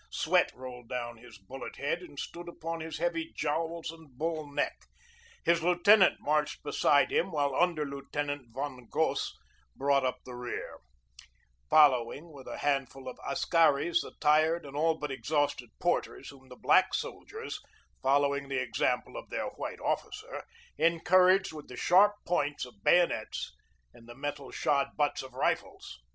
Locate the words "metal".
24.15-24.49